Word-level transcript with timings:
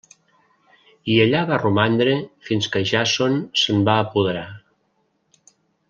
I 1.15 1.17
allà 1.25 1.41
va 1.51 1.59
romandre 1.65 2.15
fins 2.49 2.71
que 2.77 2.83
Jàson 2.93 3.39
se'n 3.65 3.87
va 3.91 3.99
apoderar. 4.07 4.51